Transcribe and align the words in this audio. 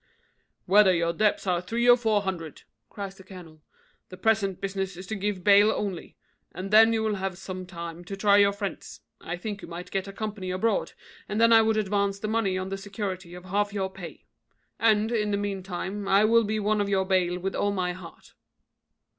"Whether 0.65 0.95
your 0.95 1.13
debts 1.13 1.45
are 1.45 1.61
three 1.61 1.87
or 1.87 1.95
four 1.95 2.23
hundred," 2.23 2.63
cries 2.89 3.13
the 3.13 3.23
colonel, 3.23 3.61
"the 4.09 4.17
present 4.17 4.59
business 4.59 4.97
is 4.97 5.05
to 5.05 5.15
give 5.15 5.43
bail 5.43 5.71
only, 5.71 6.17
and 6.53 6.71
then 6.71 6.91
you 6.91 7.03
will 7.03 7.17
have 7.17 7.37
some 7.37 7.67
time 7.67 8.03
to 8.05 8.17
try 8.17 8.37
your 8.37 8.51
friends: 8.51 9.01
I 9.19 9.37
think 9.37 9.61
you 9.61 9.67
might 9.67 9.91
get 9.91 10.07
a 10.07 10.11
company 10.11 10.49
abroad, 10.49 10.93
and 11.29 11.39
then 11.39 11.53
I 11.53 11.61
would 11.61 11.77
advance 11.77 12.17
the 12.17 12.27
money 12.27 12.57
on 12.57 12.69
the 12.69 12.79
security 12.79 13.35
of 13.35 13.45
half 13.45 13.73
your 13.73 13.91
pay; 13.91 14.25
and, 14.79 15.11
in 15.11 15.29
the 15.29 15.37
mean 15.37 15.61
time, 15.61 16.07
I 16.07 16.25
will 16.25 16.45
be 16.45 16.59
one 16.59 16.81
of 16.81 16.89
your 16.89 17.05
bail 17.05 17.37
with 17.37 17.53
all 17.55 17.71
my 17.71 17.93
heart." 17.93 18.33